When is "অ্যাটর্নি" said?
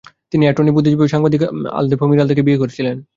0.45-0.71